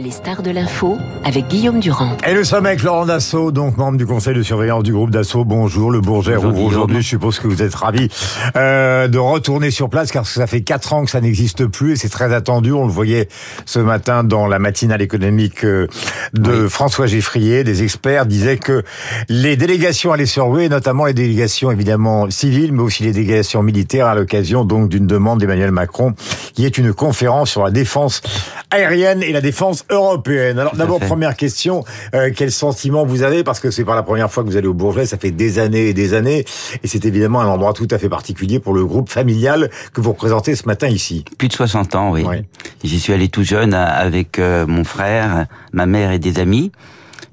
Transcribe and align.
Les 0.00 0.10
stars 0.10 0.42
de 0.42 0.50
l'info 0.50 0.98
avec 1.24 1.46
Guillaume 1.46 1.78
Durand. 1.78 2.16
Et 2.26 2.34
nous 2.34 2.42
sommes 2.42 2.66
avec 2.66 2.82
Laurent 2.82 3.06
Dassault, 3.06 3.52
donc 3.52 3.76
membre 3.76 3.96
du 3.96 4.04
conseil 4.04 4.34
de 4.34 4.42
surveillance 4.42 4.82
du 4.82 4.92
groupe 4.92 5.10
Dassault. 5.10 5.44
Bonjour, 5.44 5.92
le 5.92 6.00
Bourget 6.00 6.36
ouvre 6.36 6.64
aujourd'hui. 6.64 7.00
Je 7.00 7.06
suppose 7.06 7.38
que 7.38 7.46
vous 7.46 7.62
êtes 7.62 7.74
ravi 7.74 8.08
euh, 8.56 9.06
de 9.06 9.18
retourner 9.18 9.70
sur 9.70 9.88
place 9.88 10.10
car 10.10 10.26
ça 10.26 10.48
fait 10.48 10.62
quatre 10.62 10.94
ans 10.94 11.04
que 11.04 11.12
ça 11.12 11.20
n'existe 11.20 11.66
plus 11.66 11.92
et 11.92 11.96
c'est 11.96 12.08
très 12.08 12.32
attendu. 12.34 12.72
On 12.72 12.86
le 12.86 12.92
voyait 12.92 13.28
ce 13.66 13.78
matin 13.78 14.24
dans 14.24 14.48
la 14.48 14.58
matinale 14.58 15.00
économique 15.00 15.64
euh, 15.64 15.86
de 16.32 16.66
François 16.66 17.06
Geffrier. 17.06 17.62
Des 17.62 17.84
experts 17.84 18.26
disaient 18.26 18.58
que 18.58 18.82
les 19.28 19.56
délégations 19.56 20.12
allaient 20.12 20.24
rouer, 20.38 20.68
notamment 20.68 21.04
les 21.04 21.14
délégations 21.14 21.70
évidemment 21.70 22.28
civiles, 22.30 22.72
mais 22.72 22.82
aussi 22.82 23.04
les 23.04 23.12
délégations 23.12 23.62
militaires 23.62 24.06
à 24.06 24.16
l'occasion 24.16 24.64
donc 24.64 24.88
d'une 24.88 25.06
demande 25.06 25.38
d'Emmanuel 25.38 25.70
Macron 25.70 26.14
qui 26.54 26.66
est 26.66 26.78
une 26.78 26.92
conférence 26.92 27.50
sur 27.50 27.62
la 27.62 27.70
défense 27.70 28.22
aérienne 28.70 29.19
et 29.22 29.32
la 29.32 29.40
défense 29.40 29.84
européenne. 29.90 30.58
Alors 30.58 30.76
d'abord, 30.76 31.00
première 31.00 31.36
question, 31.36 31.84
euh, 32.14 32.30
quel 32.34 32.50
sentiment 32.50 33.04
vous 33.04 33.22
avez? 33.22 33.44
Parce 33.44 33.60
que 33.60 33.70
c'est 33.70 33.84
pas 33.84 33.94
la 33.94 34.02
première 34.02 34.30
fois 34.30 34.42
que 34.42 34.48
vous 34.48 34.56
allez 34.56 34.68
au 34.68 34.74
Bourget, 34.74 35.06
ça 35.06 35.18
fait 35.18 35.30
des 35.30 35.58
années 35.58 35.88
et 35.88 35.94
des 35.94 36.14
années, 36.14 36.44
et 36.82 36.86
c'est 36.86 37.04
évidemment 37.04 37.40
un 37.40 37.48
endroit 37.48 37.72
tout 37.72 37.88
à 37.90 37.98
fait 37.98 38.08
particulier 38.08 38.60
pour 38.60 38.74
le 38.74 38.84
groupe 38.84 39.08
familial 39.08 39.70
que 39.92 40.00
vous 40.00 40.10
représentez 40.10 40.54
ce 40.54 40.66
matin 40.66 40.88
ici. 40.88 41.24
Plus 41.38 41.48
de 41.48 41.52
60 41.52 41.94
ans, 41.94 42.12
oui. 42.12 42.22
Ouais. 42.24 42.44
J'y 42.84 43.00
suis 43.00 43.12
allé 43.12 43.28
tout 43.28 43.42
jeune 43.42 43.74
euh, 43.74 43.86
avec 43.86 44.38
euh, 44.38 44.66
mon 44.66 44.84
frère, 44.84 45.46
ma 45.72 45.86
mère 45.86 46.12
et 46.12 46.18
des 46.18 46.38
amis. 46.38 46.72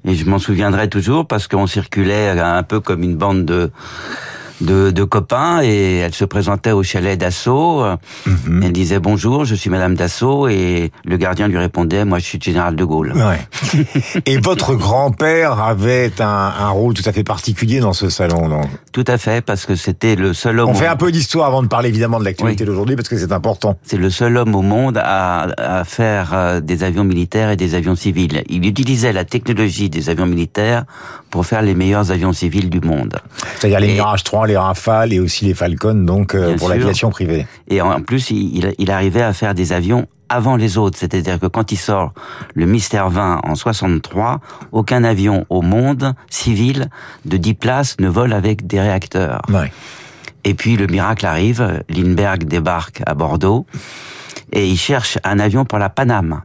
Et 0.04 0.14
je 0.14 0.24
m'en 0.24 0.38
souviendrai 0.38 0.88
toujours 0.88 1.26
parce 1.26 1.48
qu'on 1.48 1.66
circulait 1.66 2.36
euh, 2.36 2.44
un 2.44 2.62
peu 2.62 2.80
comme 2.80 3.02
une 3.02 3.16
bande 3.16 3.44
de, 3.44 3.70
de, 4.60 4.90
de 4.90 5.04
copains 5.04 5.60
et 5.62 5.96
elle 5.98 6.14
se 6.14 6.24
présentait 6.24 6.72
au 6.72 6.82
chalet 6.82 7.18
d'assaut. 7.18 7.84
Mhm. 8.26 8.62
Elle 8.64 8.72
disait 8.72 8.98
bonjour, 8.98 9.44
je 9.44 9.54
suis 9.54 9.70
Madame 9.70 9.94
Dassault 9.94 10.48
et 10.48 10.90
le 11.04 11.16
gardien 11.16 11.48
lui 11.48 11.58
répondait 11.58 12.04
moi 12.04 12.18
je 12.18 12.24
suis 12.24 12.40
général 12.40 12.76
de 12.76 12.84
Gaulle. 12.84 13.12
Ouais. 13.14 13.40
et 14.26 14.38
votre 14.38 14.74
grand-père 14.74 15.60
avait 15.62 16.12
un, 16.20 16.52
un 16.58 16.68
rôle 16.70 16.94
tout 16.94 17.02
à 17.06 17.12
fait 17.12 17.24
particulier 17.24 17.80
dans 17.80 17.92
ce 17.92 18.08
salon. 18.08 18.48
Donc? 18.48 18.66
Tout 18.92 19.04
à 19.06 19.18
fait 19.18 19.44
parce 19.44 19.66
que 19.66 19.76
c'était 19.76 20.16
le 20.16 20.34
seul 20.34 20.58
homme. 20.60 20.70
On 20.70 20.74
fait 20.74 20.86
un 20.86 20.96
peu 20.96 21.12
d'histoire 21.12 21.46
avant 21.48 21.62
de 21.62 21.68
parler 21.68 21.88
évidemment 21.88 22.18
de 22.18 22.24
l'actualité 22.24 22.64
Oui. 22.64 22.68
d'aujourd'hui 22.68 22.96
parce 22.96 23.08
que 23.08 23.16
c'est 23.16 23.32
important. 23.32 23.78
C'est 23.82 23.96
le 23.96 24.10
seul 24.10 24.36
homme 24.36 24.54
au 24.54 24.62
monde 24.62 24.98
à, 25.02 25.48
à 25.58 25.84
faire 25.84 26.30
euh, 26.34 26.60
des 26.60 26.82
avions 26.82 27.04
militaires 27.04 27.50
et 27.50 27.56
des 27.56 27.74
avions 27.74 27.94
civils. 27.96 28.42
Il 28.48 28.66
utilisait 28.66 29.12
la 29.12 29.24
technologie 29.24 29.88
des 29.90 30.10
avions 30.10 30.26
militaires 30.26 30.84
pour 31.30 31.46
faire 31.46 31.62
les 31.62 31.74
meilleurs 31.74 32.10
avions 32.10 32.32
civils 32.32 32.70
du 32.70 32.80
monde. 32.80 33.16
C'est-à-dire 33.58 33.80
les 33.80 33.88
Mirage 33.92 34.24
3, 34.24 34.46
les 34.48 34.56
Rafales 34.56 35.12
et 35.12 35.20
aussi 35.20 35.44
les 35.44 35.54
Falcon, 35.54 35.94
donc 35.94 36.34
euh, 36.34 36.56
pour 36.56 36.68
l'aviation 36.70 37.10
privée. 37.10 37.46
Et 37.68 37.80
en 37.80 38.00
plus, 38.00 38.30
il, 38.30 38.56
il- 38.56 38.74
il 38.78 38.90
arrivait 38.90 39.22
à 39.22 39.32
faire 39.32 39.54
des 39.54 39.72
avions 39.72 40.06
avant 40.28 40.56
les 40.56 40.76
autres. 40.76 40.98
C'est-à-dire 40.98 41.38
que 41.38 41.46
quand 41.46 41.70
il 41.72 41.76
sort 41.76 42.12
le 42.54 42.66
Mystère 42.66 43.08
20 43.08 43.40
en 43.44 43.54
63, 43.54 44.40
aucun 44.72 45.04
avion 45.04 45.46
au 45.48 45.62
monde 45.62 46.14
civil 46.28 46.88
de 47.24 47.36
10 47.36 47.54
places 47.54 47.96
ne 48.00 48.08
vole 48.08 48.32
avec 48.32 48.66
des 48.66 48.80
réacteurs. 48.80 49.40
Ouais. 49.48 49.72
Et 50.44 50.54
puis 50.54 50.76
le 50.76 50.86
miracle 50.86 51.24
arrive, 51.26 51.82
Lindbergh 51.88 52.44
débarque 52.44 53.02
à 53.06 53.14
Bordeaux 53.14 53.66
et 54.52 54.68
il 54.68 54.76
cherche 54.76 55.18
un 55.24 55.38
avion 55.38 55.64
pour 55.64 55.78
la 55.78 55.88
Paname. 55.88 56.42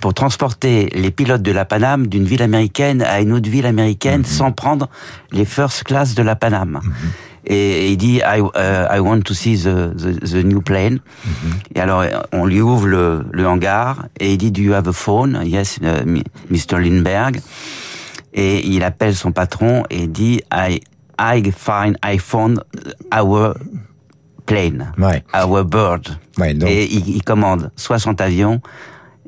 Pour 0.00 0.14
transporter 0.14 0.88
les 0.94 1.10
pilotes 1.10 1.42
de 1.42 1.52
la 1.52 1.64
Paname 1.64 2.06
d'une 2.06 2.24
ville 2.24 2.42
américaine 2.42 3.02
à 3.02 3.20
une 3.20 3.32
autre 3.32 3.48
ville 3.48 3.66
américaine 3.66 4.24
sans 4.24 4.52
prendre 4.52 4.88
les 5.32 5.44
first 5.44 5.84
class 5.84 6.14
de 6.14 6.22
la 6.22 6.36
Paname. 6.36 6.80
Et 7.46 7.90
il 7.92 7.96
dit 7.96 8.16
I, 8.24 8.40
uh, 8.40 8.94
I 8.94 8.98
want 9.00 9.22
to 9.22 9.34
see 9.34 9.56
the, 9.56 9.94
the, 9.96 10.20
the 10.20 10.44
new 10.44 10.60
plane. 10.60 11.00
Et 11.74 11.80
alors 11.80 12.04
on 12.32 12.44
lui 12.46 12.60
ouvre 12.60 12.86
le, 12.86 13.24
le 13.32 13.46
hangar 13.46 14.06
et 14.20 14.32
il 14.32 14.38
dit 14.38 14.50
Do 14.50 14.60
you 14.60 14.74
have 14.74 14.88
a 14.88 14.92
phone? 14.92 15.40
Yes, 15.44 15.78
uh, 15.78 16.04
Mr. 16.50 16.78
Lindbergh. 16.78 17.40
Et 18.34 18.66
il 18.66 18.84
appelle 18.84 19.14
son 19.16 19.32
patron 19.32 19.84
et 19.90 20.06
dit 20.06 20.40
I 20.52 20.80
I 21.20 21.50
find 21.56 21.96
I 22.04 22.18
found 22.18 22.62
our 23.12 23.54
plane, 24.48 24.92
Ouais. 24.98 25.22
our 25.34 25.64
bird. 25.64 26.08
Ouais, 26.38 26.54
donc- 26.54 26.68
Et 26.70 26.84
il, 26.92 27.08
il 27.16 27.22
commande 27.22 27.70
60 27.76 28.20
avions 28.20 28.60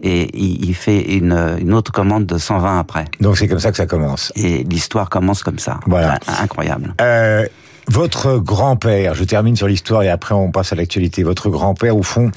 et 0.03 0.29
il, 0.37 0.65
il 0.65 0.75
fait 0.75 1.13
une, 1.17 1.57
une 1.61 1.75
autre 1.75 1.93
commande 1.93 2.27
de 2.27 2.39
120 2.39 2.79
après. 2.81 3.05
Donc 3.21 3.37
c'est 3.39 3.47
comme 3.47 3.61
ça 3.61 3.71
que 3.71 3.77
ça 3.77 3.87
commence. 3.87 4.33
Et 4.35 4.65
l'histoire 4.65 5.11
commence 5.11 5.43
comme 5.43 5.59
ça. 5.59 5.79
Voilà. 5.87 6.19
C'est 6.25 6.43
Incroyable. 6.43 6.95
Euh, 7.01 7.47
votre 7.89 8.39
grand-père, 8.39 9.15
je 9.15 9.25
termine 9.25 9.57
sur 9.57 9.67
l'histoire 9.67 10.03
et 10.03 10.09
après 10.09 10.35
on 10.35 10.51
passe 10.51 10.73
à 10.73 10.77
l'actualité. 10.77 11.23
Votre 11.23 11.51
grand-père, 11.51 11.97
au 11.97 12.03
fond, 12.03 12.31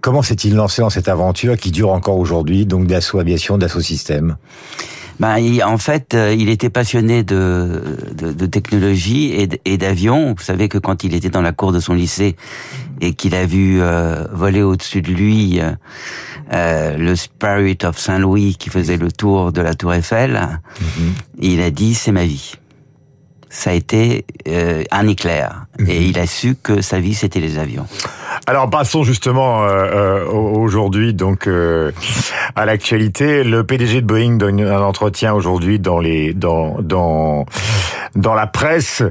comment 0.00 0.22
s'est-il 0.22 0.54
lancé 0.54 0.82
dans 0.82 0.90
cette 0.90 1.08
aventure 1.08 1.56
qui 1.56 1.70
dure 1.70 1.90
encore 1.90 2.18
aujourd'hui, 2.18 2.64
donc 2.66 2.86
d'assaut 2.86 3.18
aviation, 3.18 3.58
d'assaut 3.58 3.80
système 3.80 4.36
Ben, 5.20 5.38
il- 5.38 5.62
en 5.62 5.78
fait, 5.78 6.14
euh, 6.14 6.34
il 6.36 6.48
était 6.48 6.70
passionné 6.70 7.22
de, 7.22 7.80
de, 8.16 8.32
de 8.32 8.46
technologie 8.46 9.32
et 9.32 9.46
d- 9.46 9.60
et 9.64 9.78
d'avions. 9.78 10.34
Vous 10.36 10.42
savez 10.42 10.68
que 10.68 10.78
quand 10.78 11.04
il 11.04 11.14
était 11.14 11.30
dans 11.30 11.42
la 11.42 11.52
cour 11.52 11.72
de 11.72 11.78
son 11.80 11.94
lycée 11.94 12.36
et 13.00 13.14
qu'il 13.14 13.34
a 13.36 13.46
vu 13.46 13.80
euh, 13.80 14.24
voler 14.32 14.62
au-dessus 14.62 15.02
de 15.02 15.12
lui 15.12 15.60
euh, 15.60 15.70
euh, 16.52 16.96
le 16.96 17.14
Spirit 17.16 17.78
of 17.84 17.98
Saint-Louis 17.98 18.56
qui 18.58 18.70
faisait 18.70 18.96
le 18.96 19.10
tour 19.12 19.52
de 19.52 19.60
la 19.62 19.74
Tour 19.74 19.94
Eiffel, 19.94 20.48
il 21.40 21.60
a 21.62 21.70
dit 21.70 21.94
c'est 21.94 22.12
ma 22.12 22.24
vie. 22.24 22.54
Ça 23.50 23.70
a 23.70 23.72
été 23.74 24.24
euh, 24.48 24.82
un 24.90 25.06
éclair 25.06 25.66
et 25.86 26.04
il 26.06 26.18
a 26.18 26.26
su 26.26 26.56
que 26.60 26.82
sa 26.82 26.98
vie 26.98 27.14
c'était 27.14 27.38
les 27.40 27.56
avions. 27.58 27.86
Alors 28.46 28.68
passons 28.68 29.04
justement 29.04 29.62
euh, 29.64 29.68
euh, 29.68 30.26
au- 30.26 30.58
aujourd'hui 30.60 31.14
donc 31.14 31.46
euh, 31.46 31.92
à 32.56 32.66
l'actualité. 32.66 33.42
Le 33.42 33.64
PDG 33.64 34.02
de 34.02 34.06
Boeing 34.06 34.36
donne 34.36 34.60
un 34.60 34.82
entretien 34.82 35.32
aujourd'hui 35.32 35.78
dans 35.78 35.98
les 35.98 36.34
dans 36.34 36.76
dans 36.80 37.46
dans 38.16 38.34
la 38.34 38.46
presse 38.46 39.02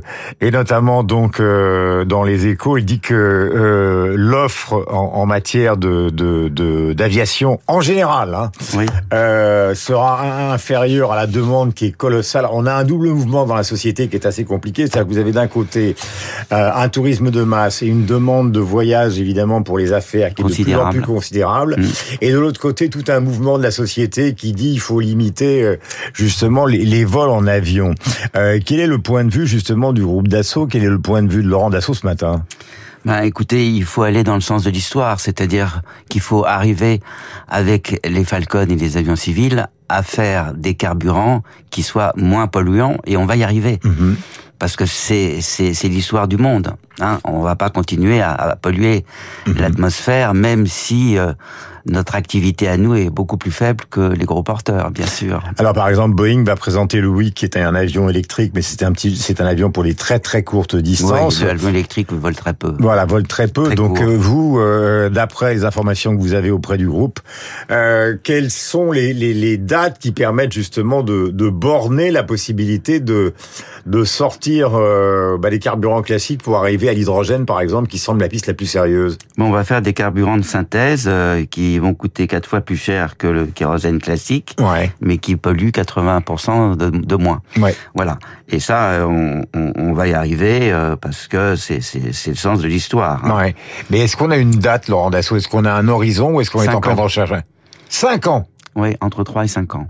et 0.42 0.52
notamment 0.52 1.04
donc 1.04 1.40
euh, 1.40 2.06
dans 2.06 2.24
les 2.24 2.48
Échos. 2.48 2.78
Il 2.78 2.86
dit 2.86 3.00
que 3.00 3.14
euh, 3.14 4.14
l'offre 4.18 4.86
en, 4.90 5.12
en 5.16 5.26
matière 5.26 5.78
de 5.78 6.10
de- 6.10 6.48
de 6.50 6.94
d'aviation 6.94 7.60
en 7.68 7.82
général 7.82 8.34
hein, 8.36 8.52
Oui. 8.76 8.86
euh, 9.14 9.76
sera 9.76 10.52
inférieur 10.54 11.12
à 11.12 11.16
la 11.16 11.28
demande 11.28 11.74
qui 11.74 11.88
est 11.88 11.92
colossale. 11.92 12.48
On 12.52 12.66
a 12.66 12.74
un 12.74 12.84
double 12.84 13.10
mouvement 13.10 13.46
dans 13.46 13.56
la 13.56 13.64
société 13.64 14.08
qui 14.08 14.16
est 14.16 14.26
assez 14.26 14.46
compliqué. 14.46 14.84
C'est-à-dire 14.88 15.08
que 15.08 15.14
vous 15.14 15.20
avez 15.20 15.32
d'un 15.32 15.48
côté 15.48 15.96
euh, 16.52 16.72
un 16.76 16.90
tourisme 16.90 17.30
de 17.32 17.44
masse 17.44 17.82
et 17.82 17.88
une 17.88 18.06
demande 18.06 18.52
de 18.52 18.60
voyage 18.60 19.20
évidemment 19.20 19.64
pour 19.64 19.78
les 19.78 19.94
affaires 19.94 20.34
qui 20.34 20.42
est 20.42 20.46
de 20.46 20.50
plus 20.50 20.54
en 20.62 20.64
Considérable. 20.64 20.98
plus 20.98 21.02
considérable. 21.14 21.76
Mm. 21.80 21.86
Et 22.22 22.32
de 22.32 22.40
l'autre 22.40 22.60
côté, 22.60 22.90
tout 22.90 23.04
un 23.08 23.20
mouvement 23.20 23.58
de 23.58 23.64
la 23.64 23.72
société 23.72 24.34
qui 24.34 24.54
dit 24.54 24.72
il 24.74 24.80
faut 24.80 25.00
limiter 25.00 25.64
euh, 25.64 25.76
justement 26.14 26.66
les, 26.66 26.80
les 26.86 27.06
vols 27.06 27.30
en 27.30 27.48
avion. 27.48 27.94
Euh, 28.36 28.60
quel 28.66 28.80
est 28.80 28.88
le 28.88 28.93
point 29.00 29.24
de 29.24 29.32
vue 29.32 29.48
justement 29.48 29.94
du 29.94 30.04
groupe 30.04 30.28
d'assaut 30.28 30.68
Quel 30.68 30.84
est 30.84 30.90
le 30.90 31.00
point 31.00 31.24
de 31.24 31.32
vue 31.32 31.44
de 31.44 31.48
Laurent 31.48 31.70
Dassault 31.70 31.94
ce 31.94 32.06
matin? 32.06 32.46
Ben, 33.06 33.22
écoutez, 33.24 33.70
il 33.70 33.84
faut 33.84 34.04
aller 34.04 34.24
dans 34.24 34.36
le 34.36 34.42
sens 34.42 34.64
de 34.64 34.70
l'histoire, 34.70 35.20
c'est-à-dire 35.20 35.82
qu'il 36.10 36.22
faut 36.22 36.46
arriver 36.46 37.02
avec 37.50 38.00
les 38.08 38.24
Falcons 38.24 38.66
et 38.70 38.76
les 38.76 38.96
avions 38.96 39.18
civils 39.18 39.68
à 39.90 40.04
faire 40.04 40.54
des 40.54 40.76
carburants 40.76 41.44
qui 41.70 41.84
soient 41.84 42.14
moins 42.16 42.48
polluants 42.48 42.98
et 43.06 43.18
on 43.18 43.26
va 43.26 43.36
y 43.36 43.44
arriver. 43.44 43.80
Parce 44.58 44.78
que 44.78 44.86
c'est 44.86 45.42
l'histoire 45.84 46.30
du 46.30 46.38
monde. 46.38 46.76
Hein. 47.04 47.20
On 47.26 47.42
va 47.42 47.56
pas 47.56 47.70
continuer 47.70 48.22
à, 48.22 48.32
à 48.32 48.56
polluer 48.56 49.06
l'atmosphère, 49.46 50.34
même 50.34 50.68
si 50.68 51.18
euh, 51.18 51.34
notre 51.86 52.16
activité 52.16 52.70
à 52.70 52.78
nous 52.78 52.96
est 52.96 53.10
beaucoup 53.10 53.38
plus 53.38 53.52
faible 53.52 53.84
que 53.90 54.14
les 54.14 54.26
gros 54.26 54.42
porteurs, 54.44 54.90
bien 54.92 55.06
sûr. 55.06 55.44
Alors 55.58 55.74
par 55.74 55.90
exemple, 55.90 56.16
Boeing 56.16 56.44
va 56.46 56.56
présenter 56.56 57.02
le 57.02 57.10
Wick 57.10 57.34
qui 57.36 57.46
est 57.46 57.58
un 57.58 57.76
avion 57.76 58.10
électrique, 58.10 58.54
mais 58.56 58.62
c'est 58.62 58.84
un 58.84 58.94
petit, 58.94 59.16
c'est 59.18 59.42
un 59.42 59.46
avion 59.46 59.70
pour 59.70 59.84
les 59.84 59.94
très 59.94 60.20
très 60.20 60.44
courtes 60.44 60.76
distances. 60.78 61.42
Ouais, 61.42 61.48
l'avion 61.48 61.70
électrique 61.70 62.14
vole 62.14 62.36
très 62.36 62.54
peu. 62.54 62.74
Voilà, 62.80 63.06
vole 63.06 63.28
très 63.28 63.48
peu. 63.48 63.64
Très 63.64 63.76
Donc 63.76 64.00
euh, 64.00 64.16
vous, 64.18 64.60
euh, 64.60 65.10
d'après 65.10 65.54
les 65.54 65.66
informations 65.66 66.16
que 66.16 66.22
vous 66.22 66.34
avez 66.34 66.52
auprès 66.52 66.78
du 66.78 66.88
groupe, 66.88 67.20
quelles 67.68 68.52
sont 68.52 68.92
les, 68.92 69.14
les, 69.14 69.34
les 69.34 69.58
dates 69.58 70.00
qui 70.00 70.12
permettent 70.12 70.54
justement 70.54 71.04
de, 71.04 71.30
de 71.30 71.50
borner 71.50 72.12
la 72.12 72.24
possibilité 72.24 73.02
de, 73.02 73.34
de 73.86 74.04
sortir 74.06 74.72
bah, 74.72 75.50
les 75.50 75.60
carburants 75.60 76.02
classiques 76.02 76.42
pour 76.44 76.58
arriver 76.58 76.88
à 76.88 76.93
l'hydrogène, 76.94 77.46
par 77.46 77.62
exemple, 77.62 77.88
qui 77.88 77.98
semble 78.00 78.22
la 78.22 78.28
piste 78.30 78.48
la 78.48 78.54
plus 78.54 78.66
sérieuse 78.66 79.18
Bon, 79.38 79.46
on 79.46 79.52
va 79.52 79.64
faire 79.64 79.82
des 79.82 79.94
carburants 79.94 80.38
de 80.38 80.44
synthèse 80.44 81.06
euh, 81.08 81.46
qui 81.46 81.80
vont 81.80 81.94
coûter 81.94 82.28
quatre 82.28 82.48
fois 82.50 82.62
plus 82.62 82.78
cher 82.78 83.18
que 83.18 83.28
le 83.28 83.46
kérosène 83.46 84.00
classique, 84.00 84.56
Ouais, 84.60 84.92
mais 85.02 85.18
qui 85.18 85.36
polluent 85.36 85.72
80% 85.72 86.76
de, 86.78 86.90
de 86.90 87.16
moins. 87.16 87.42
ouais. 87.58 87.76
Voilà. 87.96 88.18
Et 88.50 88.60
ça, 88.60 88.92
euh, 88.92 89.06
on, 89.06 89.46
on, 89.58 89.72
on 89.76 89.94
va 89.94 90.08
y 90.08 90.14
arriver 90.14 90.72
euh, 90.72 90.96
parce 90.96 91.28
que 91.28 91.56
c'est 91.56 91.80
le 92.28 92.36
sens 92.36 92.60
de 92.60 92.68
l'histoire. 92.68 93.24
hein. 93.26 93.38
ouais. 93.38 93.56
Mais 93.90 94.00
est-ce 94.00 94.16
qu'on 94.18 94.32
a 94.32 94.38
une 94.38 94.52
date, 94.52 94.88
Laurent 94.88 95.10
Dassault? 95.10 95.38
Est-ce 95.38 95.48
qu'on 95.48 95.66
a 95.66 95.72
un 95.74 95.88
horizon 95.88 96.36
ou 96.36 96.42
est-ce 96.42 96.52
qu'on 96.52 96.62
est 96.64 96.70
en 96.70 96.76
ans. 96.82 96.96
recherche? 97.04 97.32
Cinq 97.90 98.28
ans 98.28 98.48
Oui, 98.76 98.96
entre 99.02 99.24
3 99.24 99.46
et 99.46 99.48
5 99.48 99.76
ans. 99.76 99.88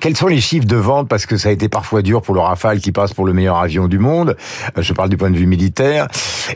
Quels 0.00 0.16
sont 0.16 0.26
les 0.26 0.40
chiffres 0.40 0.66
de 0.66 0.76
vente 0.76 1.08
Parce 1.08 1.26
que 1.26 1.36
ça 1.36 1.48
a 1.48 1.52
été 1.52 1.68
parfois 1.68 2.02
dur 2.02 2.22
pour 2.22 2.34
le 2.34 2.40
Rafale 2.40 2.80
qui 2.80 2.92
passe 2.92 3.14
pour 3.14 3.24
le 3.24 3.32
meilleur 3.32 3.56
avion 3.56 3.88
du 3.88 3.98
monde. 3.98 4.36
Euh, 4.76 4.82
je 4.82 4.92
parle 4.92 5.08
du 5.08 5.16
point 5.16 5.30
de 5.30 5.36
vue 5.36 5.46
militaire. 5.46 6.08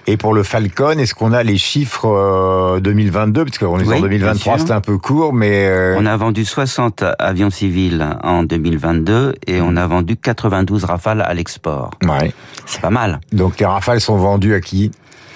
Et 0.06 0.16
pour 0.16 0.34
le 0.34 0.42
Falcon, 0.42 0.98
est-ce 0.98 1.14
qu'on 1.14 1.32
a 1.32 1.42
les 1.42 1.58
chiffres 1.58 2.78
2022 2.80 3.44
Parce 3.44 3.58
qu'on 3.58 3.78
est 3.78 3.92
en 3.92 4.00
2023, 4.00 4.58
c'est 4.58 4.70
un 4.70 4.80
peu 4.80 4.98
court, 4.98 5.32
mais... 5.32 5.66
Euh, 5.66 5.96
on 5.98 6.06
a 6.06 6.16
vendu 6.16 6.44
60 6.44 7.04
avions 7.18 7.50
civils 7.50 8.16
en 8.22 8.42
2022 8.42 9.34
et 9.46 9.60
on 9.60 9.76
a 9.76 9.86
vendu 9.86 10.16
92 10.16 10.84
Rafales 10.84 11.22
à 11.22 11.34
l'export. 11.34 11.90
Ouais. 12.04 12.32
C'est 12.66 12.80
pas 12.80 12.90
mal. 12.90 13.20
Donc 13.32 13.58
les 13.58 13.66
Rafales 13.66 14.00
sont 14.00 14.16
vendus 14.16 14.54
à 14.54 14.60
qui? 14.60 14.90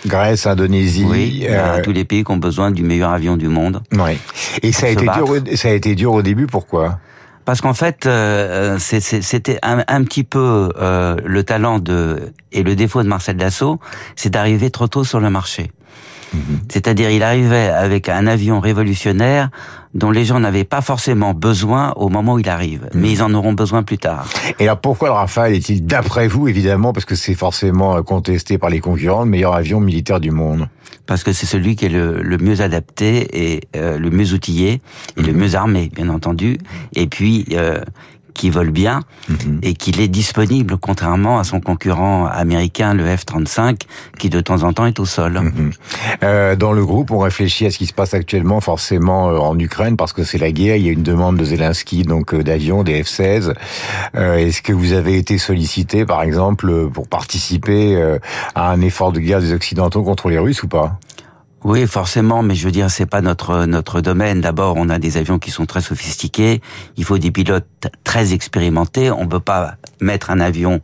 Grèce, 0.07 0.47
Indonésie, 0.47 1.05
oui, 1.05 1.47
euh... 1.49 1.83
tous 1.83 1.93
les 1.93 2.05
pays 2.05 2.25
qui 2.25 2.31
ont 2.31 2.37
besoin 2.37 2.71
du 2.71 2.83
meilleur 2.83 3.11
avion 3.11 3.37
du 3.37 3.49
monde. 3.49 3.83
Oui. 3.93 4.19
Et 4.63 4.73
ça 4.73 4.87
a 4.87 4.91
été 4.91 5.05
dur. 5.05 5.29
Ça 5.55 5.69
a 5.69 5.73
été 5.73 5.95
dur 5.95 6.13
au 6.13 6.23
début. 6.23 6.47
Pourquoi? 6.47 6.99
Parce 7.47 7.61
qu'en 7.61 7.75
fait, 7.75 8.07
euh, 8.07 8.77
c'était 8.79 9.59
un, 9.63 9.85
un, 9.87 10.05
petit 10.05 10.25
peu 10.25 10.69
euh, 10.79 11.17
le 11.25 11.45
talent 11.45 11.79
de 11.79 12.33
et 12.53 12.65
le 12.65 12.75
défaut 12.75 13.03
de 13.03 13.09
Marcel 13.09 13.37
Dassault, 13.37 13.79
c'est 14.17 14.31
d'arriver 14.31 14.71
trop 14.71 14.89
tôt 14.89 15.05
sur 15.05 15.21
le 15.21 15.31
marché. 15.31 15.71
Mhm. 16.35 16.41
C'est-à-dire, 16.69 17.09
il 17.11 17.23
arrivait 17.23 17.69
avec 17.69 18.09
un 18.09 18.27
avion 18.27 18.59
révolutionnaire 18.59 19.51
dont 19.95 20.11
les 20.11 20.25
gens 20.25 20.41
n'avaient 20.41 20.65
pas 20.65 20.81
forcément 20.81 21.35
besoin 21.35 21.93
au 21.95 22.09
moment 22.09 22.35
où 22.35 22.39
il 22.41 22.49
arrive, 22.49 22.89
mais 22.95 23.07
mhm. 23.07 23.15
ils 23.15 23.23
en 23.23 23.33
auront 23.33 23.53
besoin 23.53 23.85
plus 23.85 23.99
tard. 23.99 24.29
Et 24.59 24.65
alors 24.65 24.81
pourquoi 24.81 25.09
le 25.09 25.15
Rafale 25.15 25.55
est-il, 25.55 25.87
d'après 25.87 26.27
vous, 26.27 26.49
évidemment, 26.49 26.93
parce 26.93 27.07
que 27.07 27.15
c'est 27.15 27.35
forcément 27.35 28.03
contesté 28.03 28.59
par 28.59 28.71
les 28.71 28.81
concurrents, 28.81 29.23
le 29.23 29.31
meilleur 29.31 29.55
avion 29.55 29.79
militaire 29.79 30.19
du 30.19 30.33
monde? 30.33 30.67
Parce 31.07 31.23
que 31.23 31.33
c'est 31.33 31.47
celui 31.47 31.77
qui 31.77 31.87
est 31.87 31.89
le, 31.89 32.39
mieux 32.39 32.61
adapté 32.61 33.55
et 33.55 33.61
euh, 33.77 33.99
le 33.99 34.11
mieux 34.11 34.33
outillé 34.33 34.81
et 35.17 35.23
le 35.23 35.33
mhm. 35.33 35.39
mieux 35.39 35.55
armé, 35.55 35.91
bien 35.95 36.09
entendu. 36.09 36.59
Et 36.95 37.07
puis, 37.07 37.47
euh, 37.53 37.81
qui 38.37 38.51
vole 38.51 38.71
bien 38.71 39.01
mhm. 39.29 39.61
et 39.63 39.75
qu'il 39.75 40.01
est 40.01 40.09
disponible 40.09 40.77
contrairement 40.77 41.39
à 41.39 41.45
son 41.45 41.61
concurrent 41.61 42.27
américain 42.27 42.95
le 42.95 43.05
F-35 43.05 43.81
qui 44.19 44.31
de 44.31 44.41
temps 44.41 44.63
en 44.63 44.73
temps 44.73 44.87
est 44.87 45.01
au 45.01 45.07
sol. 45.07 45.41
Mhm. 45.41 45.73
Euh, 46.23 46.57
dans 46.57 46.73
le 46.73 46.85
groupe, 46.85 47.11
on 47.11 47.19
réfléchit 47.19 47.67
à 47.67 47.71
ce 47.71 47.79
qui 47.79 47.87
se 47.87 47.93
passe 47.93 48.15
actuellement 48.15 48.61
forcément 48.61 49.31
euh, 49.31 49.39
en 49.39 49.59
Ukraine 49.59 49.97
parce 49.97 50.13
que 50.13 50.25
c'est 50.25 50.39
la 50.39 50.53
guerre. 50.53 50.77
Il 50.77 50.87
y 50.87 50.89
a 50.89 50.93
une 50.93 51.03
demande 51.03 51.37
de 51.37 51.45
Zelensky 51.45 52.03
donc 52.03 52.35
euh, 52.35 52.43
d'avions, 52.43 52.83
des 52.83 53.03
F-16. 53.03 53.55
Euh, 54.15 54.37
Est-ce 54.37 54.63
que 54.63 54.73
vous 54.73 54.93
avez 54.93 55.17
été 55.17 55.39
sollicité 55.39 56.05
par 56.05 56.23
exemple 56.23 56.89
pour 56.91 57.09
participer 57.09 57.97
euh, 57.97 58.19
à 58.55 58.71
un 58.71 58.81
effort 58.81 59.13
de 59.13 59.21
guerre 59.21 59.41
des 59.41 59.53
Occidentaux 59.53 60.03
contre 60.03 60.29
les 60.29 60.39
Russes 60.39 60.63
ou 60.63 60.69
pas? 60.69 60.99
Oui, 61.65 61.87
forcément, 61.87 62.43
mais 62.43 62.55
je 62.55 62.65
veux 62.65 62.71
dire, 62.71 62.91
c'est 62.91 63.07
pas 63.07 63.23
notre 63.23 63.65
notre 63.65 64.01
domaine. 64.01 64.41
D'abord, 64.41 64.75
on 64.77 64.89
a 64.89 64.99
des 64.99 65.17
avions 65.17 65.39
qui 65.39 65.51
sont 65.51 65.67
très 65.67 65.81
sophistiqués. 65.81 66.61
Il 66.97 67.05
faut 67.05 67.19
des 67.19 67.31
pilotes 67.31 67.67
très 68.05 68.35
expérimentés. 68.35 69.11
On 69.11 69.27
peut 69.27 69.41
pas 69.41 69.75
mettre 70.01 70.31
un 70.31 70.39
avion 70.39 70.81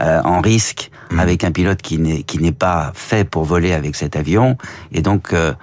euh, 0.00 0.20
en 0.24 0.40
risque 0.40 0.90
mmh. 1.10 1.20
avec 1.20 1.44
un 1.44 1.52
pilote 1.52 1.80
qui 1.80 1.98
n'est 1.98 2.24
qui 2.24 2.38
n'est 2.38 2.52
pas 2.52 2.92
fait 2.94 3.24
pour 3.24 3.44
voler 3.44 3.72
avec 3.72 3.94
cet 3.94 4.16
avion. 4.16 4.58
Et 4.90 5.02
donc, 5.02 5.32
euh, 5.32 5.54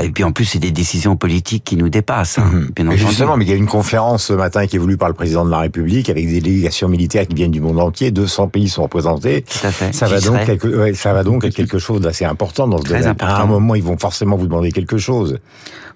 et 0.00 0.10
puis 0.10 0.24
en 0.24 0.32
plus, 0.32 0.44
c'est 0.44 0.58
des 0.58 0.70
décisions 0.70 1.16
politiques 1.16 1.64
qui 1.64 1.76
nous 1.76 1.88
dépassent. 1.88 2.38
Hein, 2.38 2.50
mhm. 2.78 2.92
Justement, 2.92 3.36
mais 3.36 3.44
il 3.44 3.50
y 3.50 3.52
a 3.52 3.56
une 3.56 3.66
conférence 3.66 4.24
ce 4.24 4.32
matin 4.32 4.66
qui 4.66 4.76
est 4.76 4.78
voulue 4.78 4.96
par 4.96 5.08
le 5.08 5.14
président 5.14 5.44
de 5.44 5.50
la 5.50 5.58
République 5.58 6.08
avec 6.08 6.26
des 6.26 6.40
délégations 6.40 6.88
militaires 6.88 7.26
qui 7.26 7.34
viennent 7.34 7.50
du 7.50 7.60
monde 7.60 7.78
entier. 7.80 8.10
200 8.10 8.48
pays 8.48 8.68
sont 8.68 8.82
représentés. 8.82 9.42
Tout 9.42 9.66
à 9.66 9.70
fait. 9.70 9.92
Ça 9.92 10.06
va 10.06 10.20
donc 10.20 10.44
quelque, 10.44 10.94
ça 10.94 11.12
va 11.12 11.24
donc 11.24 11.44
être 11.44 11.54
quelque 11.54 11.78
chose 11.78 12.00
d'assez 12.00 12.24
important 12.24 12.68
dans 12.68 12.78
ce 12.78 12.84
Très 12.84 13.00
domaine. 13.00 13.16
À 13.20 13.42
un 13.42 13.46
moment, 13.46 13.74
ils 13.74 13.82
vont 13.82 13.98
forcément 13.98 14.36
vous 14.36 14.46
demander 14.46 14.72
quelque 14.72 14.98
chose. 14.98 15.38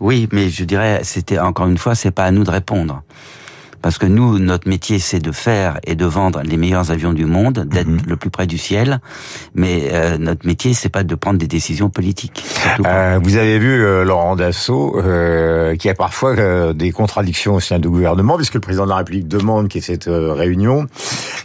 Oui, 0.00 0.28
mais 0.32 0.48
je 0.48 0.64
dirais, 0.64 1.00
c'était 1.02 1.38
encore 1.38 1.66
une 1.66 1.78
fois, 1.78 1.94
c'est 1.94 2.10
pas 2.10 2.24
à 2.24 2.30
nous 2.30 2.44
de 2.44 2.50
répondre. 2.50 3.02
Parce 3.82 3.98
que 3.98 4.06
nous, 4.06 4.38
notre 4.38 4.68
métier, 4.68 4.98
c'est 4.98 5.20
de 5.20 5.32
faire 5.32 5.78
et 5.84 5.94
de 5.94 6.04
vendre 6.04 6.42
les 6.42 6.56
meilleurs 6.56 6.90
avions 6.90 7.12
du 7.12 7.24
monde, 7.24 7.66
d'être 7.66 7.88
mhm. 7.88 8.00
le 8.06 8.16
plus 8.16 8.30
près 8.30 8.46
du 8.46 8.58
ciel. 8.58 9.00
Mais 9.54 9.88
euh, 9.92 10.18
notre 10.18 10.46
métier, 10.46 10.74
c'est 10.74 10.88
pas 10.88 11.04
de 11.04 11.14
prendre 11.14 11.38
des 11.38 11.46
décisions 11.46 11.90
politiques. 11.90 12.44
Euh, 12.84 13.18
vous 13.22 13.36
avez 13.36 13.58
vu 13.58 13.84
euh, 13.84 14.04
Laurent 14.04 14.36
Dassault, 14.36 14.98
euh, 14.98 15.76
qui 15.76 15.88
a 15.88 15.94
parfois 15.94 16.36
euh, 16.38 16.72
des 16.72 16.92
contradictions 16.92 17.54
au 17.54 17.60
sein 17.60 17.78
du 17.78 17.88
gouvernement, 17.88 18.36
puisque 18.36 18.54
le 18.54 18.60
président 18.60 18.84
de 18.84 18.90
la 18.90 18.96
République 18.96 19.28
demande 19.28 19.68
qu'il 19.68 19.80
y 19.80 19.84
ait 19.84 19.86
cette 19.86 20.08
réunion. 20.08 20.86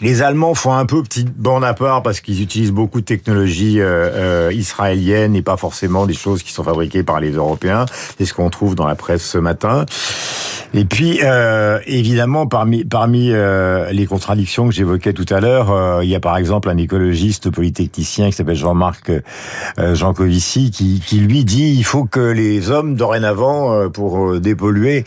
Les 0.02 0.22
Allemands 0.22 0.56
font 0.56 0.74
un 0.74 0.86
peu 0.86 1.02
petite 1.04 1.34
bande 1.36 1.64
à 1.64 1.74
part 1.74 2.02
parce 2.02 2.22
qu'ils 2.22 2.42
utilisent 2.42 2.72
beaucoup 2.72 3.02
de 3.02 3.06
technologies 3.06 3.80
israéliennes 4.52 5.36
et 5.36 5.42
pas 5.42 5.58
forcément 5.58 6.06
des 6.06 6.14
choses 6.14 6.44
qui 6.44 6.52
sont 6.52 6.64
fabriquées 6.64 7.04
par 7.04 7.20
les 7.20 7.32
Européens. 7.32 7.86
C'est 8.18 8.26
ce 8.26 8.34
qu'on 8.34 8.50
trouve 8.50 8.76
dans 8.76 8.88
la 8.88 8.96
presse 8.96 9.24
ce 9.24 9.38
matin. 9.38 9.86
Et 10.74 10.86
puis, 10.86 11.20
évidemment, 11.86 12.48
parmi 12.48 12.84
parmi 12.84 13.32
euh, 13.32 13.92
les 13.92 14.06
contradictions 14.06 14.68
que 14.68 14.74
j'évoquais 14.74 15.14
tout 15.14 15.26
à 15.30 15.40
l'heure, 15.40 15.72
euh, 15.72 16.04
il 16.04 16.10
y 16.10 16.16
a 16.16 16.20
par 16.20 16.38
exemple 16.38 16.70
un 16.70 16.78
écologiste 16.78 17.50
polytechnicien 17.50 18.28
qui 18.28 18.34
s'appelle 18.34 18.56
Jean-Marc 18.56 19.12
euh, 19.80 19.96
Jancovici 19.96 20.72
qui, 20.72 21.02
qui 21.06 21.20
lui 21.20 21.46
dit 21.46 21.74
il 21.78 21.84
faut 21.84 22.06
que 22.06 22.20
les 22.20 22.70
hommes 22.70 22.96
dorénavant 22.96 23.74
euh, 23.74 23.90
pour 23.90 24.40
dépolluer 24.40 25.04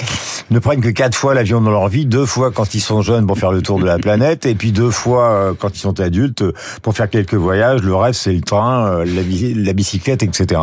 ne 0.50 0.58
prennent 0.58 0.80
que 0.80 0.88
quatre 0.88 1.16
fois 1.16 1.34
l'avion 1.34 1.60
dans 1.60 1.70
leur 1.70 1.88
vie, 1.88 2.06
deux 2.06 2.26
fois 2.26 2.50
quand 2.50 2.74
ils 2.74 2.80
sont 2.80 3.02
jeunes 3.02 3.26
pour 3.26 3.38
faire 3.38 3.52
le 3.52 3.62
tour 3.62 3.78
de 3.78 3.86
la 3.86 3.98
planète 4.04 4.46
et 4.46 4.54
puis 4.54 4.72
deux 4.72 4.90
fois 4.90 5.54
quand 5.58 5.76
ils 5.76 5.80
sont 5.80 6.00
adultes 6.00 6.44
pour 6.82 6.94
faire 6.94 7.10
quelques 7.10 7.34
voyages. 7.34 7.82
Le 7.82 7.94
reste 7.94 8.22
c'est 8.22 8.32
le 8.32 8.40
train, 8.40 9.04
la, 9.04 9.04
la, 9.04 9.72
bicyclette, 9.72 10.22
etc. 10.22 10.60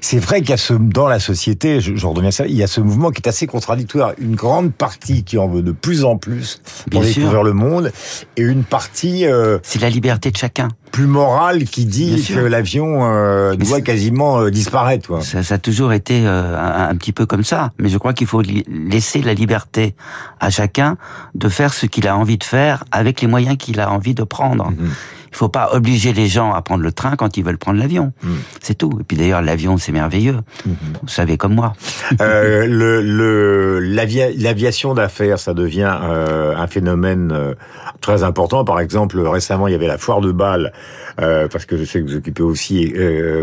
C'est 0.00 0.18
vrai 0.18 0.40
qu'il 0.40 0.50
y 0.50 0.54
a 0.54 0.56
ce 0.56 0.74
dans 0.74 1.08
la 1.08 1.20
société, 1.20 1.80
je, 1.80 1.96
je 1.96 2.06
redeviens 2.06 2.30
ça, 2.30 2.46
il 2.46 2.54
y 2.54 2.62
a 2.62 2.66
ce 2.66 2.80
mouvement 2.80 3.10
qui 3.10 3.20
est 3.20 3.28
assez 3.28 3.46
contradictoire. 3.46 4.12
Une 4.18 4.34
grande 4.34 4.72
partie 4.72 5.24
qui 5.24 5.38
en 5.38 5.48
veut 5.48 5.62
de 5.62 5.72
plus 5.72 6.04
en 6.04 6.16
plus 6.16 6.60
pour 6.90 7.02
découvrir 7.02 7.42
le 7.42 7.52
monde, 7.52 7.92
et 8.36 8.42
une 8.42 8.64
partie... 8.64 9.26
Euh, 9.26 9.58
c'est 9.62 9.80
la 9.80 9.90
liberté 9.90 10.30
de 10.30 10.36
chacun 10.36 10.68
plus 10.88 11.06
morale 11.06 11.64
qui 11.64 11.84
dit 11.84 12.24
que 12.28 12.40
l'avion 12.40 13.04
euh, 13.04 13.54
doit 13.54 13.80
quasiment 13.80 14.40
euh, 14.40 14.50
disparaître. 14.50 15.22
Ça, 15.22 15.42
ça, 15.42 15.54
a 15.54 15.58
toujours 15.58 15.92
été 15.92 16.22
euh, 16.24 16.88
un, 16.90 16.94
petit 16.96 17.12
peu 17.12 17.26
comme 17.26 17.44
ça, 17.44 17.72
mais 17.78 17.88
je 17.88 17.98
crois 17.98 18.12
qu'il 18.12 18.26
faut 18.26 18.42
laisser 18.42 19.07
la 19.16 19.34
liberté 19.34 19.94
à 20.40 20.50
chacun 20.50 20.96
de 21.34 21.48
faire 21.48 21.74
ce 21.74 21.86
qu'il 21.86 22.06
a 22.06 22.16
envie 22.16 22.38
de 22.38 22.44
faire 22.44 22.84
avec 22.92 23.20
les 23.20 23.26
moyens 23.26 23.56
qu'il 23.56 23.80
a 23.80 23.90
envie 23.90 24.14
de 24.14 24.24
prendre. 24.24 24.70
Mhm. 24.70 24.90
Il 25.30 25.36
faut 25.36 25.48
pas 25.48 25.70
obliger 25.72 26.12
les 26.12 26.26
gens 26.26 26.52
à 26.52 26.62
prendre 26.62 26.82
le 26.82 26.92
train 26.92 27.16
quand 27.16 27.36
ils 27.36 27.44
veulent 27.44 27.58
prendre 27.58 27.78
l'avion. 27.78 28.12
Hmm. 28.22 28.36
C'est 28.60 28.76
tout. 28.76 28.96
Et 29.00 29.04
puis 29.04 29.16
d'ailleurs, 29.16 29.42
l'avion, 29.42 29.76
c'est 29.76 29.92
merveilleux. 29.92 30.38
Hmm. 30.64 30.72
Vous 31.02 31.08
savez 31.08 31.36
comme 31.36 31.54
moi. 31.54 31.74
Euh, 32.20 32.66
le 32.66 33.78
l'aviation 33.80 34.94
d'affaires, 34.94 35.38
ça 35.38 35.54
devient 35.54 35.96
euh, 36.02 36.56
un 36.56 36.66
phénomène 36.66 37.32
euh, 37.32 37.54
très 38.00 38.22
important. 38.22 38.64
Par 38.64 38.80
exemple, 38.80 39.18
récemment, 39.20 39.68
il 39.68 39.72
y 39.72 39.74
avait 39.74 39.86
la 39.86 39.98
foire 39.98 40.20
de 40.20 40.32
Bâle, 40.32 40.72
parce 41.16 41.64
que 41.64 41.76
je 41.76 41.84
sais 41.84 42.00
que 42.00 42.06
vous 42.06 42.16
occupez 42.16 42.42
aussi 42.42 42.94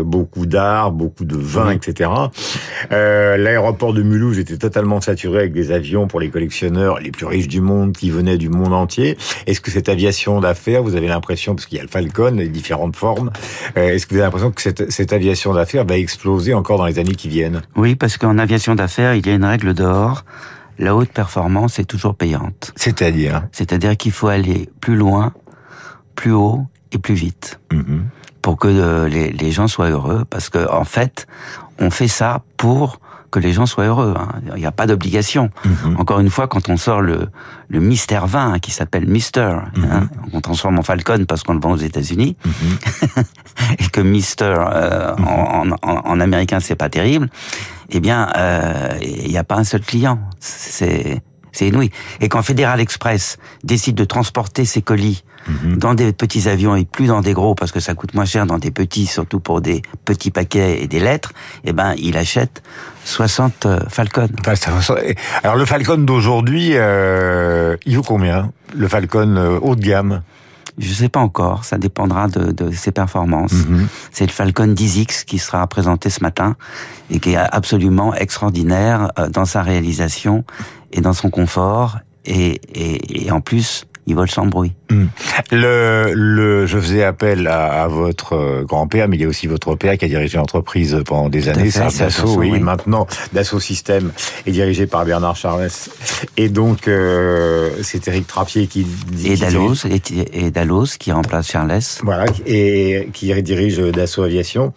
beaucoup 0.04 0.46
d'art, 0.46 0.92
beaucoup 0.92 1.24
de 1.24 1.36
vin, 1.36 1.70
etc. 1.70 2.10
L'aéroport 2.90 3.92
de 3.92 4.02
Mulhouse 4.02 4.38
était 4.38 4.56
totalement 4.56 5.00
saturé 5.00 5.40
avec 5.40 5.52
des 5.52 5.72
avions 5.72 6.06
pour 6.06 6.20
les 6.20 6.30
collectionneurs 6.30 7.00
les 7.00 7.10
plus 7.10 7.26
riches 7.26 7.48
du 7.48 7.60
monde 7.60 7.92
qui 7.92 8.10
venaient 8.10 8.38
du 8.38 8.48
monde 8.48 8.72
entier. 8.72 9.18
Est-ce 9.46 9.60
que 9.60 9.70
cette 9.70 9.88
aviation 9.88 10.40
d'affaires, 10.40 10.82
vous 10.82 10.96
avez 10.96 11.08
l'impression, 11.08 11.54
parce 11.54 11.66
qu'il 11.66 11.75
y 11.76 11.80
a 11.80 11.82
le 11.82 11.88
Falcon, 11.88 12.32
les 12.36 12.48
différentes 12.48 12.96
formes, 12.96 13.30
euh, 13.76 13.88
est-ce 13.90 14.06
que 14.06 14.14
vous 14.14 14.20
avez 14.20 14.26
l'impression 14.26 14.50
que 14.50 14.62
cette, 14.62 14.90
cette 14.90 15.12
aviation 15.12 15.54
d'affaires 15.54 15.84
va 15.84 15.96
exploser 15.96 16.54
encore 16.54 16.78
dans 16.78 16.86
les 16.86 16.98
années 16.98 17.14
qui 17.14 17.28
viennent? 17.28 17.62
Oui, 17.76 17.94
parce 17.94 18.18
qu'en 18.18 18.38
aviation 18.38 18.74
d'affaires, 18.74 19.14
il 19.14 19.26
y 19.26 19.30
a 19.30 19.34
une 19.34 19.44
règle 19.44 19.74
d'or 19.74 20.24
la 20.78 20.94
haute 20.94 21.10
performance 21.10 21.78
est 21.78 21.84
toujours 21.84 22.14
payante. 22.14 22.72
C'est-à-dire? 22.76 23.46
C'est-à-dire 23.52 23.96
qu'il 23.96 24.12
faut 24.12 24.28
aller 24.28 24.68
plus 24.80 24.96
loin, 24.96 25.32
plus 26.14 26.32
haut 26.32 26.66
et 26.92 26.98
plus 26.98 27.14
vite. 27.14 27.60
Mhm. 27.72 28.06
Pour 28.42 28.58
que 28.58 28.68
euh, 28.68 29.08
les, 29.08 29.32
les, 29.32 29.50
gens 29.50 29.68
soient 29.68 29.90
heureux. 29.90 30.24
Parce 30.28 30.50
que 30.50 30.70
en 30.70 30.84
fait, 30.84 31.26
on 31.78 31.90
fait 31.90 32.08
ça 32.08 32.42
pour 32.56 33.00
que 33.36 33.46
les 33.46 33.52
gens 33.52 33.66
soient 33.66 33.84
heureux. 33.84 34.14
Hein. 34.16 34.28
Il 34.54 34.60
n'y 34.60 34.66
a 34.66 34.72
pas 34.72 34.86
d'obligation. 34.86 35.50
Mhm. 35.64 35.96
Encore 35.98 36.20
une 36.20 36.30
fois, 36.30 36.48
quand 36.48 36.68
on 36.70 36.76
sort 36.76 37.02
le, 37.02 37.28
le 37.68 37.80
Mister 37.80 38.20
20 38.24 38.52
hein, 38.52 38.58
qui 38.58 38.70
s'appelle 38.70 39.06
Mister, 39.06 39.40
hein, 39.40 39.70
mhm. 39.76 40.08
on 40.32 40.40
transforme 40.40 40.78
en 40.78 40.82
Falcon 40.82 41.24
parce 41.28 41.42
qu'on 41.42 41.54
le 41.54 41.60
vend 41.60 41.72
aux 41.72 41.76
États-Unis, 41.76 42.36
et 43.78 43.88
que 43.88 44.00
Mister 44.00 44.54
euh, 44.58 45.14
en, 45.16 45.70
en, 45.70 45.76
en, 45.82 46.20
américain 46.20 46.60
c'est 46.60 46.76
pas 46.76 46.88
terrible 46.88 47.28
eh 47.90 48.00
bien, 48.00 48.28
euh, 48.36 48.98
il 49.00 49.28
n'y 49.28 49.38
a 49.38 49.44
pas 49.44 49.56
un 49.56 49.64
seul 49.64 49.80
client. 49.80 50.18
C'est 50.40 51.22
c'est 51.56 51.68
inouï. 51.68 51.90
Et 52.20 52.28
quand 52.28 52.42
Fédéral 52.42 52.80
Express 52.80 53.38
décide 53.64 53.94
de 53.94 54.04
transporter 54.04 54.64
ses 54.64 54.82
colis 54.82 55.24
mhm. 55.48 55.78
dans 55.78 55.94
des 55.94 56.12
petits 56.12 56.48
avions 56.48 56.76
et 56.76 56.84
plus 56.84 57.06
dans 57.06 57.22
des 57.22 57.32
gros 57.32 57.54
parce 57.54 57.72
que 57.72 57.80
ça 57.80 57.94
coûte 57.94 58.14
moins 58.14 58.24
cher 58.24 58.46
dans 58.46 58.58
des 58.58 58.70
petits, 58.70 59.06
surtout 59.06 59.40
pour 59.40 59.60
des 59.60 59.82
petits 60.04 60.30
paquets 60.30 60.82
et 60.82 60.86
des 60.86 61.00
lettres, 61.00 61.32
eh 61.64 61.72
ben 61.72 61.94
il 61.96 62.16
achète 62.16 62.62
60 63.04 63.66
euh, 63.66 63.80
Falcon. 63.88 64.28
Alors 65.42 65.56
le 65.56 65.64
Falcon 65.64 65.98
d'aujourd'hui, 65.98 66.72
euh, 66.74 67.76
il 67.86 67.96
vaut 67.96 68.02
combien 68.02 68.50
Le 68.74 68.88
Falcon 68.88 69.58
haut 69.62 69.76
de 69.76 69.82
gamme? 69.82 70.22
Je 70.78 70.92
sais 70.92 71.08
pas 71.08 71.20
encore, 71.20 71.64
ça 71.64 71.78
dépendra 71.78 72.28
de, 72.28 72.52
de 72.52 72.70
ses 72.70 72.92
performances. 72.92 73.52
Mhm. 73.52 73.88
C'est 74.12 74.26
le 74.26 74.32
Falcon 74.32 74.74
10X 74.74 75.24
qui 75.24 75.38
sera 75.38 75.66
présenté 75.66 76.10
ce 76.10 76.22
matin 76.22 76.56
et 77.10 77.18
qui 77.18 77.32
est 77.32 77.36
absolument 77.36 78.14
extraordinaire 78.14 79.10
euh, 79.18 79.28
dans 79.28 79.46
sa 79.46 79.62
réalisation 79.62 80.44
et 80.92 81.00
dans 81.00 81.14
son 81.14 81.30
confort 81.30 81.98
et, 82.24 82.60
et, 82.74 83.26
et 83.26 83.30
en 83.30 83.40
plus 83.40 83.86
il 84.06 84.14
vole 84.14 84.30
sans 84.30 84.46
bruit. 84.46 84.72
Hmm. 84.90 85.06
Le, 85.50 86.12
le, 86.14 86.66
je 86.66 86.78
faisais 86.78 87.02
appel 87.02 87.46
à, 87.46 87.82
à 87.84 87.88
votre 87.88 88.34
euh, 88.34 88.62
grand-père, 88.62 89.08
mais 89.08 89.16
il 89.16 89.22
y 89.22 89.24
a 89.24 89.28
aussi 89.28 89.46
votre 89.46 89.74
père 89.74 89.98
qui 89.98 90.04
a 90.04 90.08
dirigé 90.08 90.38
l'entreprise 90.38 91.02
pendant 91.04 91.28
des 91.28 91.48
années. 91.48 91.70
C'est 91.70 91.98
Dassault, 91.98 92.36
oui. 92.36 92.50
oui. 92.52 92.60
Maintenant, 92.60 93.06
Dassault 93.32 93.60
Systèmes 93.60 94.12
est 94.46 94.52
dirigé 94.52 94.86
par 94.86 95.04
Bernard 95.04 95.36
Charles. 95.36 95.68
Et 96.36 96.48
donc, 96.48 96.88
euh, 96.88 97.70
c'est 97.82 98.06
Eric 98.08 98.26
Trappier 98.26 98.66
qui, 98.66 98.86
qui 99.16 99.32
Et 99.32 99.36
Dallos, 99.36 99.86
et, 99.86 100.00
et 100.46 100.50
Dallos 100.50 100.86
qui 100.98 101.12
remplace 101.12 101.50
Charles. 101.50 101.80
Voilà, 102.02 102.26
et 102.46 103.08
qui 103.12 103.32
dirige 103.42 103.78
Dassault 103.78 104.22
Aviation. 104.22 104.72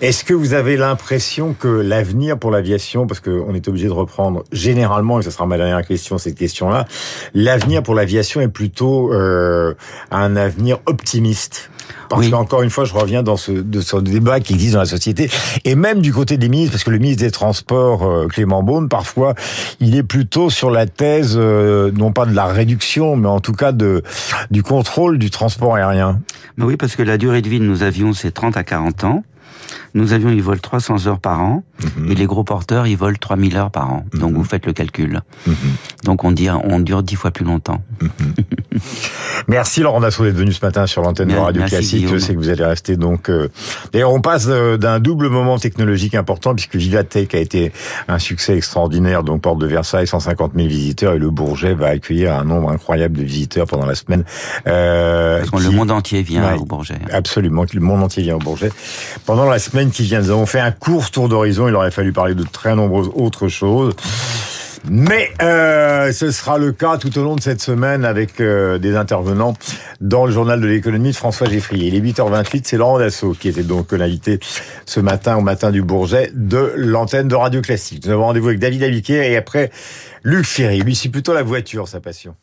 Est-ce 0.00 0.24
que 0.24 0.34
vous 0.34 0.54
avez 0.54 0.76
l'impression 0.76 1.54
que 1.58 1.68
l'avenir 1.68 2.38
pour 2.38 2.50
l'aviation, 2.50 3.06
parce 3.06 3.20
qu'on 3.20 3.54
est 3.54 3.68
obligé 3.68 3.86
de 3.86 3.92
reprendre 3.92 4.44
généralement, 4.50 5.20
et 5.20 5.22
ce 5.22 5.30
sera 5.30 5.46
ma 5.46 5.56
dernière 5.56 5.86
question, 5.86 6.18
cette 6.18 6.36
question-là, 6.36 6.86
l'avenir 7.34 7.82
pour 7.82 7.94
l'aviation 7.94 8.40
est 8.40 8.48
plutôt 8.62 9.12
euh, 9.12 9.74
un 10.12 10.36
avenir 10.36 10.78
optimiste 10.86 11.68
parce 12.08 12.22
Oui. 12.22 12.30
qu'encore 12.30 12.62
une 12.62 12.70
fois, 12.70 12.84
je 12.84 12.94
reviens 12.94 13.24
dans 13.24 13.36
ce, 13.36 13.50
de 13.50 13.80
ce 13.80 13.96
débat 13.96 14.38
qui 14.38 14.52
existe 14.54 14.74
dans 14.74 14.78
la 14.80 14.86
société, 14.86 15.28
et 15.64 15.74
même 15.74 16.00
du 16.00 16.12
côté 16.12 16.36
des 16.36 16.48
ministres, 16.48 16.72
parce 16.72 16.84
que 16.84 16.90
le 16.90 16.98
ministre 16.98 17.24
des 17.24 17.30
Transports, 17.32 18.04
euh, 18.04 18.28
Clément 18.28 18.62
Beaune, 18.62 18.88
parfois, 18.88 19.34
il 19.80 19.96
est 19.96 20.04
plutôt 20.04 20.48
sur 20.48 20.70
la 20.70 20.86
thèse, 20.86 21.34
euh, 21.36 21.90
non 21.92 22.12
pas 22.12 22.24
de 22.24 22.34
la 22.34 22.46
réduction, 22.46 23.16
mais 23.16 23.28
en 23.28 23.40
tout 23.40 23.52
cas 23.52 23.72
de 23.72 24.02
du 24.52 24.62
contrôle 24.62 25.18
du 25.18 25.30
transport 25.30 25.74
aérien. 25.74 26.20
Mais 26.56 26.64
oui, 26.64 26.76
parce 26.76 26.94
que 26.94 27.02
la 27.02 27.18
durée 27.18 27.42
de 27.42 27.48
vie 27.48 27.58
de 27.58 27.64
nos 27.64 27.82
avions, 27.82 28.12
c'est 28.12 28.30
30 28.30 28.56
à 28.56 28.62
40 28.62 29.02
ans. 29.04 29.24
Nos 29.94 30.12
avions, 30.12 30.30
ils 30.30 30.42
volent 30.42 30.60
300 30.60 31.06
heures 31.06 31.18
par 31.20 31.40
an. 31.40 31.62
Et 32.08 32.14
les 32.14 32.26
gros 32.26 32.44
porteurs, 32.44 32.86
ils 32.86 32.96
volent 32.96 33.16
3000 33.20 33.56
heures 33.56 33.70
par 33.70 33.90
an. 33.90 34.04
Donc 34.14 34.34
vous 34.34 34.44
faites 34.44 34.66
le 34.66 34.72
calcul. 34.72 35.20
Donc 36.04 36.24
on, 36.24 36.30
dit, 36.32 36.48
on 36.50 36.78
dure 36.80 37.02
10 37.02 37.16
fois 37.16 37.30
plus 37.30 37.44
longtemps. 37.44 37.82
Merci 39.48 39.80
Laurent 39.80 40.00
Dassault 40.00 40.24
d'être 40.24 40.36
venu 40.36 40.52
ce 40.52 40.64
matin 40.64 40.86
sur 40.86 41.02
l'antenne 41.02 41.28
de 41.28 41.36
Radio 41.36 41.60
merci, 41.60 41.76
Classique. 41.76 42.08
Je 42.08 42.18
sais 42.18 42.32
que 42.34 42.38
vous 42.38 42.48
allez 42.48 42.64
rester 42.64 42.96
donc. 42.96 43.28
euh, 43.28 43.48
D'ailleurs, 43.92 44.12
on 44.12 44.20
passe 44.20 44.46
euh, 44.48 44.76
d'un 44.76 45.00
double 45.00 45.28
moment 45.28 45.58
technologique 45.58 46.14
important 46.14 46.54
puisque 46.54 46.76
Vivatech 46.76 47.34
a 47.34 47.38
été 47.38 47.72
un 48.08 48.18
succès 48.18 48.56
extraordinaire. 48.56 49.22
Donc 49.22 49.42
porte 49.42 49.58
de 49.58 49.66
Versailles, 49.66 50.06
150 50.06 50.52
000 50.54 50.68
visiteurs 50.68 51.14
et 51.14 51.18
le 51.18 51.30
Bourget 51.30 51.74
va 51.74 51.88
accueillir 51.88 52.34
un 52.34 52.44
nombre 52.44 52.70
incroyable 52.70 53.18
de 53.18 53.24
visiteurs 53.24 53.66
pendant 53.66 53.86
la 53.86 53.94
semaine. 53.94 54.24
Euh, 54.66 55.38
Parce 55.38 55.50
que 55.50 55.56
qui- 55.58 55.64
le 55.64 55.70
monde 55.70 55.90
entier 55.90 56.22
vient 56.22 56.42
Ouais. 56.52 56.58
au 56.58 56.64
Bourget. 56.64 56.98
Absolument, 57.12 57.64
le 57.72 57.80
monde 57.80 58.02
entier 58.02 58.22
vient 58.22 58.36
au 58.36 58.40
Bourget. 58.40 58.70
Pendant 59.26 59.44
la 59.52 59.58
semaine 59.58 59.90
qui 59.90 60.02
vient, 60.02 60.20
nous 60.20 60.30
avons 60.30 60.46
fait 60.46 60.60
un 60.60 60.72
court 60.72 61.10
tour 61.10 61.28
d'horizon. 61.28 61.68
Il 61.68 61.74
aurait 61.74 61.90
fallu 61.90 62.12
parler 62.12 62.34
de 62.34 62.44
très 62.44 62.74
nombreuses 62.74 63.10
autres 63.14 63.48
choses. 63.48 63.94
Mais 64.88 65.30
euh, 65.42 66.10
ce 66.10 66.30
sera 66.30 66.58
le 66.58 66.72
cas 66.72 66.96
tout 66.96 67.16
au 67.16 67.22
long 67.22 67.36
de 67.36 67.40
cette 67.40 67.60
semaine 67.60 68.04
avec 68.04 68.40
euh, 68.40 68.78
des 68.78 68.96
intervenants 68.96 69.54
dans 70.00 70.24
le 70.24 70.32
journal 70.32 70.60
de 70.60 70.66
l'économie 70.66 71.10
de 71.10 71.16
François 71.16 71.48
Geffrier. 71.48 71.88
Il 71.88 71.94
est 71.94 72.00
8h28, 72.00 72.62
c'est 72.64 72.76
Laurent 72.78 72.98
Dassault 72.98 73.34
qui 73.38 73.48
était 73.48 73.62
donc 73.62 73.92
l'invité 73.92 74.40
ce 74.86 74.98
matin 74.98 75.36
au 75.36 75.42
matin 75.42 75.70
du 75.70 75.82
Bourget 75.82 76.32
de 76.34 76.72
l'antenne 76.76 77.28
de 77.28 77.36
Radio 77.36 77.60
Classique. 77.60 78.04
Nous 78.06 78.10
avons 78.12 78.24
rendez-vous 78.24 78.48
avec 78.48 78.58
David 78.58 78.82
Abiquier 78.82 79.30
et 79.30 79.36
après 79.36 79.70
Luc 80.24 80.46
Ferry. 80.46 80.80
Lui, 80.80 80.96
c'est 80.96 81.10
plutôt 81.10 81.34
la 81.34 81.42
voiture, 81.42 81.86
sa 81.86 82.00
passion. 82.00 82.34